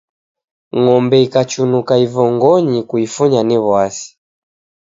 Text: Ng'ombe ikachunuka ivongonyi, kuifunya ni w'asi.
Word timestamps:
Ng'ombe 0.79 1.17
ikachunuka 1.25 1.93
ivongonyi, 2.05 2.79
kuifunya 2.89 3.39
ni 3.47 3.57
w'asi. 3.65 4.09